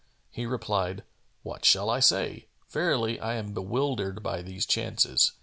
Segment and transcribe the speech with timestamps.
[0.31, 1.03] He replied,
[1.43, 2.47] "What shall I say?
[2.71, 5.33] Verily, I am bewildered by these chances!"